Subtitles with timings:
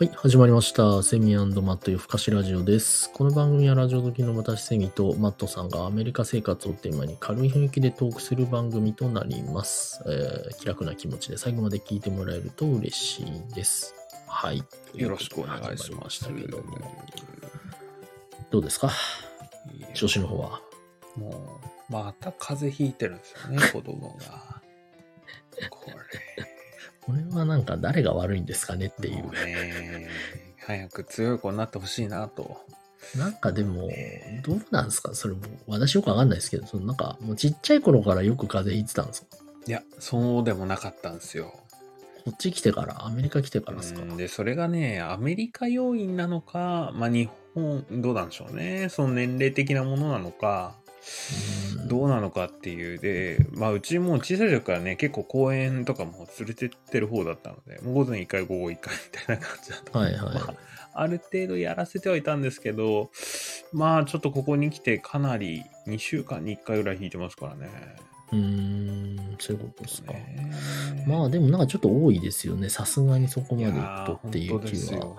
[0.00, 1.02] はい、始まりました。
[1.02, 3.10] セミマット夜更かしラジオです。
[3.12, 10.00] この番組はラジオ好きの私セミとマットさんがアメリカ生活をテーマに軽い雰囲気でトークする番組となります。
[10.06, 13.92] えー気楽な気持ちで最後まで聞いてもらえると嬉しいです。
[14.28, 14.62] はい。
[14.94, 16.08] よろしくお願いしま。
[16.08, 16.78] すしたけども。
[18.50, 18.92] どうですか？
[19.94, 20.60] 調子の方は？
[21.16, 24.57] もう、また風邪ひいてるんですよね、 子供が。
[27.08, 29.14] ここれはなんか誰が悪いんですかねってれ。
[29.14, 29.24] いう
[30.58, 32.58] 早く強い子になってほしいなと。
[33.16, 33.88] なんかでも、
[34.42, 35.14] どうなんですか？
[35.14, 39.38] それも、私よくわかんないですけど、そのなんか、もうちっちゃい頃からよく風邪ひいてたんですか？
[39.66, 41.54] いや、そうでもなかったんですよ。
[42.26, 44.02] こっち来てから、アメリカ来てからですか？
[44.02, 48.90] うんで、それがね、アメリカ要因なのか、まあ日本、どうなんでしょうね。
[48.90, 50.87] その年齢的なものなのか、うん
[51.86, 60.34] どうなのかっていうで、まあうちも小さい時からね、結構公園とかも連れてってる方だったので、もう午前1回午後1回みたいな感じだったはいはい。
[60.34, 60.54] まあ
[60.94, 63.10] ある程度やらせてはいたんですけど、
[63.72, 67.68] まあちょっとここに来てかなり2週間に1回ぐらい引いてますからね。
[68.32, 70.12] うーん、そういうことですか。
[70.12, 70.52] ね
[71.06, 72.68] まあでもなんかちょっと多いですよね。
[72.68, 75.16] さすがにそこまで行くとーっていう気は。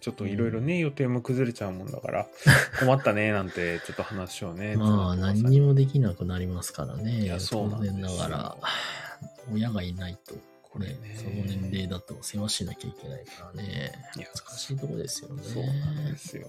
[0.00, 2.26] ちょっといろいろね、予定も崩れちゃうもんだから、
[2.80, 4.76] 困ったねなんてちょっと話をね。
[4.76, 7.40] まあ何にもできなくなりますからいねや。
[7.40, 8.56] そう当なんですよ然ながら、
[9.52, 13.92] 親がいないと、これねね、その年齢だと世話しなきゃいけないからね。
[14.16, 15.42] いや難しいとこですよね。
[15.42, 15.70] そうな
[16.08, 16.48] んですよ。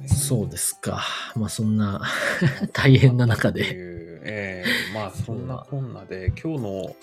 [0.00, 1.02] ねそうですか。
[1.36, 2.02] まあそんな
[2.72, 3.92] 大変な中で。
[4.24, 6.96] ええまあそんなこんなで今日の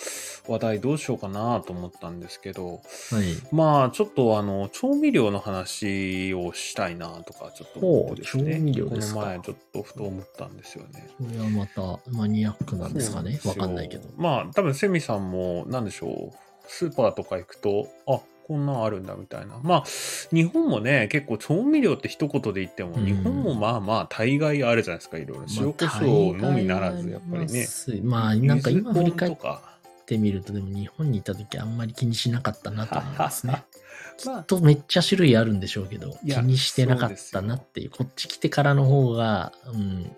[0.49, 2.79] 話題どうしようかなと思ったんですけど、は
[3.21, 3.55] い。
[3.55, 8.55] まあちょっとあの調味料の話をしたいなとかちょっと思ってですね。
[8.55, 11.07] 調味料ですかこの前ちょっとふと思ったんですよね。
[11.17, 13.39] これはまたマニアックなんですかね。
[13.45, 14.09] わかんないけど。
[14.17, 16.37] まあ多分セミさんもなんでしょう。
[16.67, 19.59] スーパーとか行くと、あこんなんあるんだみたいな。
[19.61, 19.83] まあ、
[20.31, 25.43] 日本もね、結構調味料って一言で言っても、うん日本もまあまあ大概あるじゃないですか、いろいろ。
[25.55, 27.67] 塩コショウのみならず、やっぱりね。
[28.01, 29.37] まあ、なんか今振り返っ。
[30.09, 33.63] てみると、でも日本にいた時あんまり気にしなかったなと思いますね。
[34.25, 40.11] まあ、とめっちゃ種類あるんでしょうけど、気にしてなかったなっていう、こっち来てからの方が、うん、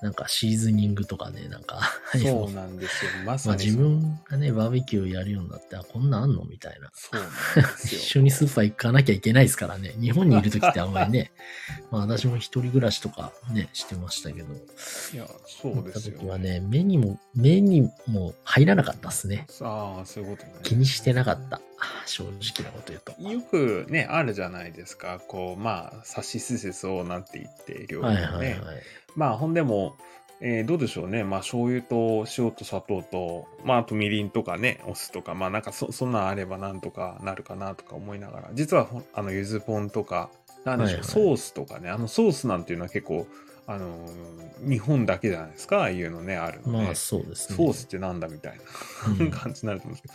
[0.00, 1.80] なんかシーズニングとかね、なんか、
[2.16, 3.10] そうなんですよ。
[3.26, 3.90] まさまあ自にそう。
[3.90, 6.90] 分がね、バーベキューやるようになって、あ、こんなんあんのみたいな。
[6.94, 7.30] そうなん
[7.72, 7.98] です一よ。
[8.20, 9.94] 緒にスーパー行かなきゃいけないですからね。
[10.00, 11.32] 日本にいる時ってあんまりね、
[11.90, 19.46] まあ私も一人暮らしとかね、してましたけど、いや、そう行ったですよ、時はね、目にも、目にも入らなかったですね。
[19.60, 20.54] ああ、そういうことね。
[20.62, 21.60] 気にしてなかった。
[22.08, 23.22] 正直なこと言うと。
[23.22, 25.20] よくね、あるじゃないですか。
[25.28, 28.50] こう、まあ、さしすせそうなんて言って、料理はいもね。
[28.50, 28.82] はいはい。
[29.14, 29.96] まあ、ほんでも、
[30.40, 31.24] えーどうでしょうね。
[31.24, 40.30] まあ、醤油と塩と砂糖と、まあ、あとみりんとかね、お酢とか、まあ、なんかそ、そんなんあればなんとかなるかなとか思いながら、実はあの、ゆずポンとか、
[40.76, 43.26] なんでしょう、はいはいソースとかね、あのソースなんていうのは結構、
[43.66, 46.84] あのー日本だけじゃないですか、ああいうのね、あるのね。
[46.86, 47.56] まあそうですね。
[47.56, 50.14] ソースってなんだみたいな、うん感じになると思うんですけど、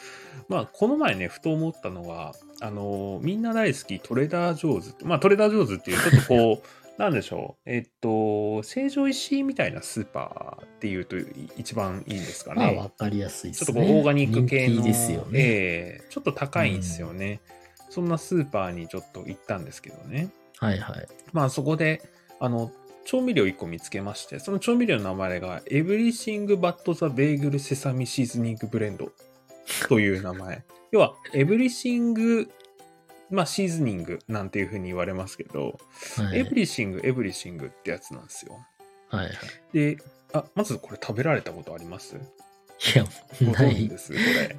[0.49, 6.67] まあ、この前ね、ふと思ったのが、あのーみんな大好きトレーダー・ジョーズまあ、トレーダー・ジョーズっていう、ちょっとこう、
[7.01, 11.15] なんでしょう、えっと、成城石井みたいなスーパーっていうと
[11.57, 13.65] 一番いいんですかまあかりやすいですね。
[13.73, 15.39] ちょっとこうオーガニック系の、ですよね。
[15.39, 17.39] ええちょっと高いんですよね、
[17.89, 20.29] そんなスーパーにちょっと行ったんですけどね。
[20.63, 21.07] はいはい。
[21.31, 22.01] まあそこで、
[22.39, 22.71] あの、
[23.05, 29.09] 調味料1個見つけまして、その調味料の名前が Everything But the Bagel Sesame Seasoning Blend
[29.89, 30.63] という名前。
[30.91, 32.47] 要は Everything
[33.29, 35.79] まあシーズニングなんていうふうに言われますけど、
[36.17, 38.57] はい、Everything Everything ってやつなんですよ。
[39.09, 39.35] はいはい。
[39.73, 39.97] で、
[40.33, 42.15] あ、まずこれ食べられたことあります？
[42.95, 43.05] いや、
[43.41, 43.91] ごない。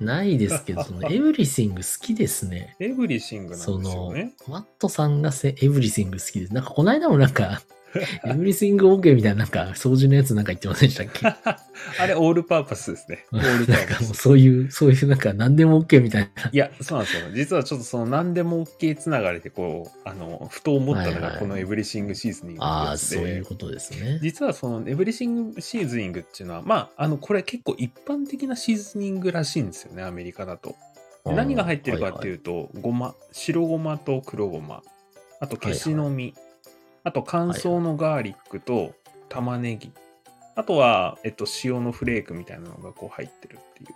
[0.01, 2.75] ないですけど、その everything 好きですね。
[2.81, 6.55] everything なんですその、マットさんが everything 好きです。
[6.55, 7.63] なんかこの間もなんか、
[8.27, 11.27] everything OK みたいななんか掃除のやつなんか言ってませんでしたっけ？
[12.01, 13.25] あれ all purpose ですね。
[13.33, 14.23] all purpose なんかもうーパス。
[14.23, 16.51] そういう、そういうなんか何でも OK みたいな。
[16.53, 17.23] いや、そうなんですよ。
[17.33, 24.19] 実はちょっとその何でも OK つながりでこう、あの、ふと思ったのはいはいがこの everything seasoning ってああ、やつでそういう、ことですね。
[24.23, 30.77] 実はその everything seasoning っていうのは、まあ、あの、これ結構一般的なシーズニングらしいんですよね、アメリカだと。
[31.27, 34.83] で何が入ってるかっていうと、ごま、白ごまと黒ごま、
[35.41, 36.35] あと消しの実、
[37.05, 38.95] あと乾燥のガーリックと
[39.29, 39.93] 玉ねぎ、
[40.57, 43.95] あとは、えっと、塩のフレークみたいなのがこう入ってるっていう。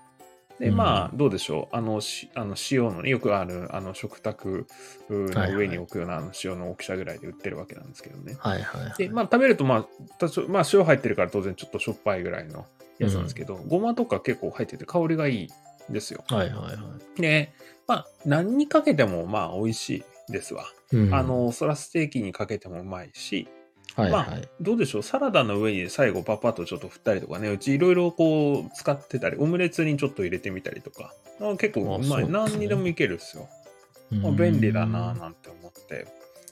[0.60, 1.76] で、うんまあ、どうでしょう。
[1.76, 4.66] あの、しあの塩のね、よくある、あの、食卓
[5.08, 8.36] の上に置くようなあの塩の大きさぐらいで売ってるわけなんですけどね。
[8.40, 8.94] はいはいはい。
[8.98, 9.86] で、まあ、食べると、まあ、
[10.18, 12.66] 多少、まあ、塩入ってるから当然ちょっとしょっぱいぐらいの
[12.98, 15.48] やつなんですけど、ごまとか結構入ってて香りがいい
[15.90, 16.24] んですよ。
[16.26, 16.72] はいはいは
[17.16, 17.20] い。
[17.20, 17.52] で、
[17.86, 20.64] まあ、何にかけてもまあ美味しいですわ。
[20.92, 23.48] うんあ、の、そらステーキにかけてもうまいし、
[23.94, 24.26] はいはい。
[24.30, 32.24] まあ、どうでしょう、サラダの上に最後パパッとちょっと振ったりとかね、うちいろいろこう使ってたり、オムレツにちょっと入れてみたりとか、あ結構うまい。
[32.24, 33.48] ね何にでもいけるっすよ。
[34.10, 36.06] まあ、うん便利だなぁなんて思って。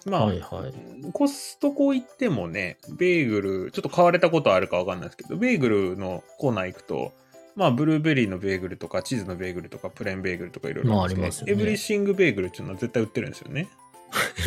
[0.06, 1.12] まあ、はいはい。
[1.12, 7.12] コストコ行ってもね、ベーグル、ちょっと買われたことあるかわかんないですけど、ベーグルのコーナー行くと、
[7.56, 13.68] まあ、ブルーベリーのベーグルとか、チーズのベーグルとか、プレーンベーグルとかいろいろまありますよねエブリシングベーグルっていうのは絶対売ってるんですよね。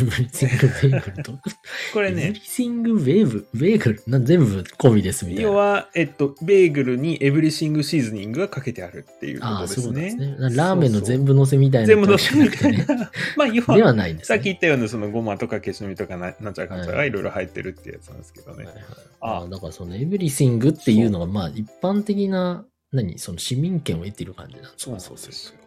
[0.00, 1.32] エブリシングベーグルと？
[1.92, 4.02] これねエブリ、シングベーブ、ベーグル？
[4.06, 5.50] な全部込みですみたいな。
[5.50, 10.14] 要は、えっと、ベーグルにエブリシングシーズニングがかけてあるっていうことですそうすね。
[10.14, 10.36] ね。
[10.38, 11.88] ラーメンの全部部乗せみたいな。
[11.88, 12.84] 全部のせみたいね。
[12.88, 13.10] な。
[13.36, 14.36] まあ、要では、はないんですね。
[14.36, 18.64] さっき言ったようなそのごまとか消しの実とかななんちゃらかんちゃらいいろいろ入ってるってやつなんですけどね。
[18.64, 18.84] はいはい
[19.22, 25.00] あああだからそのエブリシングっていうのが、まあ一般的な、何その市民権を得ている感じなんですか？
[25.00, 25.60] そうですよ。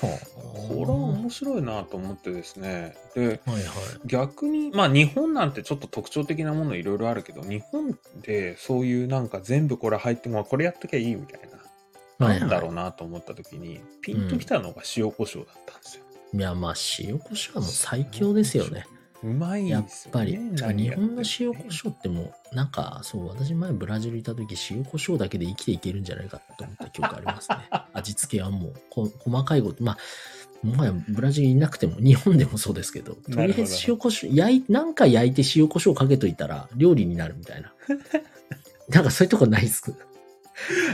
[0.00, 0.18] は
[0.68, 2.96] これは面白いなと思ってですね。
[3.14, 3.74] で、あはいはい。
[4.06, 11.40] 逆に、まあ日本なんてちょっと特徴的なものいろいろあるけど、日本でそういうなんか全部これ入っても、これやっときゃいいみたい
[12.18, 16.04] な、はいはいなんだろうなと思った時に、ピンときたのが塩コショウだったんですよ。
[16.32, 18.86] いや、まあ塩コショウはもう最強ですよね。
[19.24, 19.86] うまいやっ。
[20.10, 20.36] ぱり。
[20.36, 27.56] 日本の塩コョショウってもう、なんか、そう、私前ブラジルいた時、塩コショウだけで生きていけるんじゃないかと思った記憶ありますね。
[27.94, 29.98] 味付けはもう、こ細かいこと、まあ、
[30.66, 37.72] もはやブラジルいなくても、日本でもそうですけど、 とりあえず塩コショウ、焼い、なんか焼いて塩コショウかけといたら、料理になるみたいな。
[38.88, 39.94] なんかそういうとこないっす。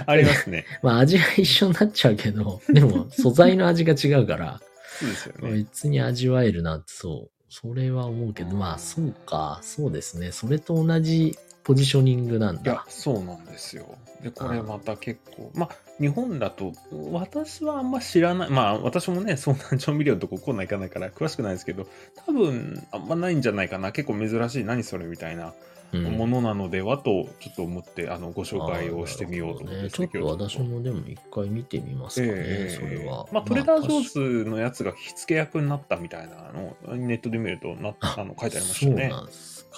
[0.06, 0.64] ありますね。
[0.82, 4.60] まあ味は一緒になっちゃうけど、でも素材の味が違うから、
[4.98, 5.52] そうですよね。
[5.52, 7.37] 別に味わえるなって、そう。
[7.48, 10.32] それは思うけど、まあ、そうか、そうですね。
[10.32, 13.96] それと同じポジショニングなんいやだ。、そうなんですよ。
[14.22, 16.72] で、これまた結構、まあ、日本だと、
[17.12, 21.86] 私はあんま知らない、まあ、私もね、そんな調味料のとこコーナー行かないから詳しくないですけど、
[22.26, 23.92] 多分、あんまないんじゃないかな。
[23.92, 25.06] 結構珍しい、何それ？
[25.06, 25.52] みたいなうん
[25.92, 29.90] ものなのではと、ちょっと思って、あの、ご紹介をしてみようと思って、ね。
[29.90, 33.26] ちょっと私もでも一回見てみますかね、ええそれは。
[33.32, 39.12] まあ、トレーダー・ジョーズのやつが火付け役になったみたいなのをネットで見るとなあの書いてありましたね。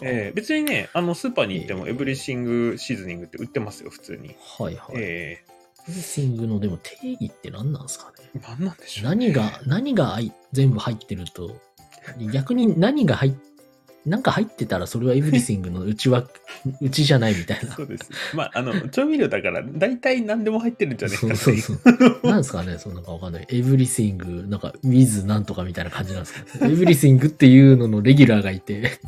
[0.02, 4.34] ええ別にね、あのスーパーに行ってもええ everything seasoning って売ってますよ、普通に。
[4.58, 4.94] はいはい。
[4.96, 5.44] え
[5.88, 8.30] everythingングのでも定義って何なんですかね。
[8.34, 9.26] え何なんでしょう、ね。
[9.26, 11.56] 何が、何があい全部入ってると、
[12.32, 13.32] 逆に何が入っ
[14.06, 16.25] なんか入ってたらそれは everything のうちは、
[16.81, 17.82] うちじゃないみたいなそ。
[17.82, 18.11] うです。
[18.35, 22.26] まあ、あの、調味料だから、大体何でも入ってるんじゃないかそうなそうそう。
[22.26, 23.47] なんですかねそのなんかわかんない。
[23.50, 29.00] everything、なんか、 with なんとかみたいな感じなんですか everything っていうののレギュラーがいて、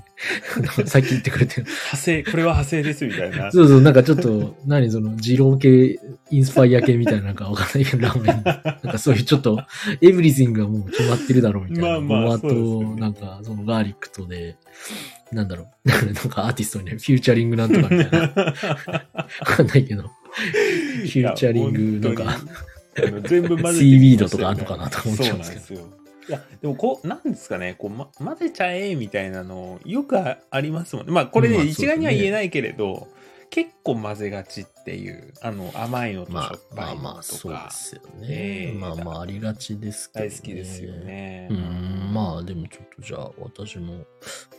[0.86, 1.62] さっき言ってくれてる。
[1.62, 3.50] 派生、これは派生ですみたいな。
[3.50, 5.98] そうそう、なんかちょっと、何その、二郎系、
[6.32, 8.42] インスパイア系みたいな、なんかわかんないけど、ラーメンに。
[8.44, 9.62] なんかそういうちょっと、
[10.00, 12.00] エブリシングがもう決まってるだろうみたいな。
[12.00, 12.48] まあまあと、
[12.96, 14.56] なんか、そのガーリックとで、
[15.30, 15.88] なんだろう。
[15.88, 18.18] なんかアーティストにね、フューチャリングなんとかみたいな。
[18.32, 20.02] わかんないけど。
[20.02, 22.40] フューチャリング、なんか、
[23.28, 26.02] 全部混ぜてシーウィードとかあんのかなと思っちゃうんですけど。
[26.28, 31.12] いや、でもこう、なんですかね、こう、ま、混ぜちゃえみたいなの、よくあありますもんね。
[31.12, 33.08] まあ、これね、まあ一概には言えないけれど、
[33.52, 38.28] 結構混ぜがちっていう、あの、甘いのとしょまっあまあまあ、ぱいのとそうでか、すよえね。
[38.70, 40.30] えまあまあ、ありがちですけど、ね。
[40.30, 40.92] 大好きですよ。
[40.94, 41.48] ね。
[41.50, 44.06] うん、まあでもちょっとじゃあ私も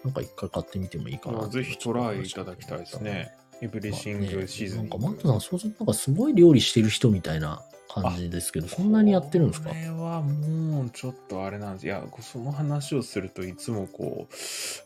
[0.06, 1.40] なんか一回買ってみてもいいかな。
[1.40, 3.32] まあぜひトライいただきたいですね。。
[3.62, 4.78] エブリシングシーズン。
[4.78, 7.64] なんかマットさん、そうするとなんかすごい料理してる人みたいな
[8.02, 9.70] 感じですけど、そんなにやってるんですか？
[9.70, 11.86] これはもうちょっとあれなんです。
[11.86, 14.34] いや、その話をするといつもこう、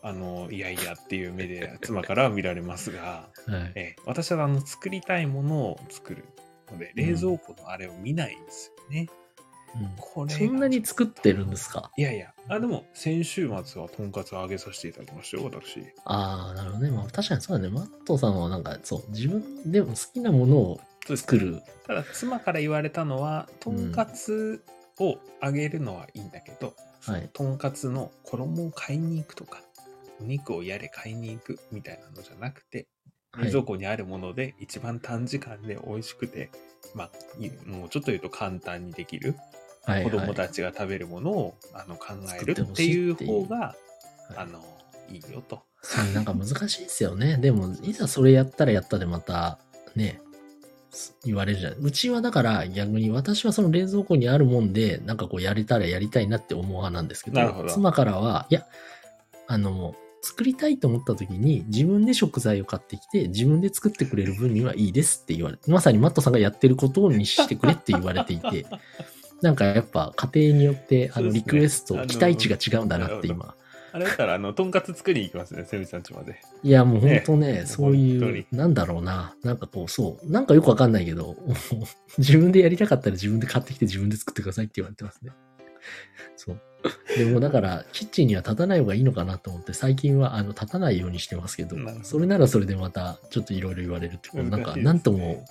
[0.06, 3.72] あの、いやいやっていう目で妻からは見られますが、はい。
[3.74, 6.24] えー私はあの作りたいものを作る
[6.70, 9.08] ので、冷蔵庫のあれを見ないんですよね。
[9.96, 11.90] これがそんなに作ってるんですか？
[11.96, 15.80] いやいや、あ、でも先週末はとんかつを揚げさせていただきましたよ、私。
[16.04, 16.90] ああ、なるほどね。
[16.90, 17.70] まあ確かにそうだね。
[17.70, 20.80] マットさんはなんかそう、自分でも好きなものを
[21.16, 21.62] 作る。
[21.86, 24.62] ただ妻から言われたのはとんかつ
[24.98, 29.62] を揚げるのはいいんだけど、はいとんかつの衣を買いに行くとか
[30.20, 32.86] お肉をやれ買いに行くみたいなのじゃなくてはい
[33.38, 36.50] 冷蔵庫にあるもので一番短時間で美味しくて、
[36.94, 39.34] まあいもうちょっと言うと簡単にできる
[39.84, 43.74] はい子供はいたちが食べるものをあの考える作っていう方がは
[44.32, 44.62] いあの
[45.10, 45.62] いいよと。
[46.14, 47.38] なんか難しいですよね。
[47.38, 49.58] でも、いざそれやったらやったでまた、
[49.94, 50.20] ね、
[51.24, 51.74] 言われるじゃん。
[51.78, 58.66] うちはだから逆に私はその冷蔵庫にあるもんで、なんかこうやれたらやりたいなって思う派なんですけど、ど妻からは、いや、
[59.46, 68.66] あの、作りたいと思った時に自分で食材を買ってきて自分で作ってくれる分にはいいですって言われて、まさにマットさんがやってることにしてくれって言われていて、
[69.42, 73.54] なんかやっぱ家庭によって、あの、リクエスト、あの期待値が違うんだなって今。
[73.92, 76.40] あれだったら、あの、とんかつ作りに行きますね、セミさんちまで。
[76.62, 79.34] いや、もう本当ねね、そうい本う、なんだろうな。
[79.42, 80.30] なんかこう、そう。
[80.30, 81.36] なんかよくわかんないけど、
[82.18, 85.30] 自分でやりたかったら自分で買ってきて自分で作ってくださいって言われてますね。
[86.36, 86.60] そう。
[87.16, 95.44] でもだから、キッチンには立たない方がいいのかなと思って、最近はあの立たないようにしてますけどそれならそれでまたちょっといろいろ言われるってこと、なんか、なんとも、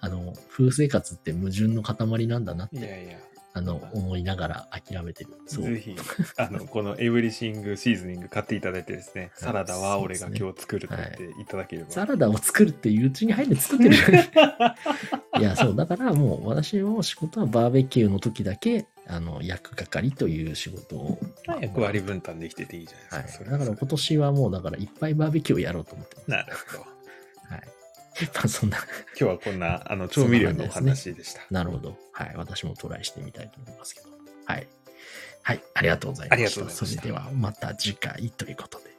[0.00, 3.18] あの、夫婦生活って矛盾の塊なんだなって、いやいや、
[3.56, 5.30] あの、思いながら諦めてる。
[5.46, 5.64] そう。
[5.64, 5.96] ぜひ、
[6.36, 11.90] あの、このエブリシングシーズニング買っていただいてですね、 サラダは俺が今日作ると言っていただければ。
[11.90, 13.96] サラダを作るっていううちに入って作ってる。
[15.40, 21.18] いや、そう、だからもう私の仕事はバーベキューの時だけ、あの、焼く係という仕事を。
[21.46, 23.44] まあ役割分担できてていいじゃはないですか。
[23.44, 23.50] い。
[23.50, 26.30] だから今年はもう、だからいっぱいバーベキューをやろうと思ってます。
[26.30, 26.80] なるほど。
[26.80, 26.86] は
[27.56, 27.60] い。
[28.34, 28.86] まあそんな、今
[29.16, 31.42] 日はこんなあの調味料のお話でした。
[31.50, 31.96] なるほど。
[32.12, 32.34] はい。
[32.36, 34.08] 私もトライしてみたいと思いますけど。
[34.46, 34.66] はい。
[35.42, 35.62] はい。
[35.74, 36.34] ありがとうございました。
[36.34, 38.96] ありがとうございましたそれではまた次回ということで。